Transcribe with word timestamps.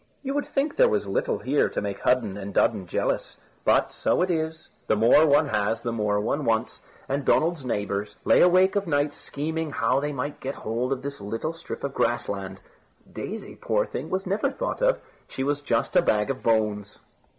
You 0.23 0.33
would 0.33 0.47
think 0.47 0.77
there 0.77 0.89
was 0.89 1.07
little 1.07 1.37
here 1.37 1.69
to 1.69 1.79
make 1.79 1.99
Hudden 1.99 2.35
and 2.35 2.55
Dudden 2.55 2.87
jealous, 2.87 3.37
but 3.63 3.91
so 3.93 4.23
it 4.23 4.31
is, 4.31 4.69
the 4.87 4.95
more 4.95 5.27
one 5.27 5.49
has 5.49 5.81
the 5.83 5.91
more 5.91 6.19
one 6.19 6.43
wants, 6.43 6.81
and 7.07 7.23
Donald's 7.23 7.63
neighbours 7.63 8.15
lay 8.25 8.41
awake 8.41 8.75
of 8.75 8.87
nights 8.87 9.17
scheming 9.17 9.69
how 9.73 9.99
they 9.99 10.11
might 10.11 10.39
get 10.39 10.55
hold 10.55 10.91
of 10.91 11.03
his 11.03 11.21
little 11.21 11.53
strip 11.53 11.83
of 11.83 11.93
grass 11.93 12.27
land. 12.27 12.61
Daisy, 13.13 13.55
poor 13.55 13.85
thing, 13.85 14.09
they 14.09 14.17
never 14.25 14.49
thought 14.49 14.81
of; 14.81 14.99
she 15.27 15.43
was 15.43 15.61
just 15.61 15.95
a 15.95 16.01
bag 16.01 16.31
of 16.31 16.41
bones. 16.41 16.97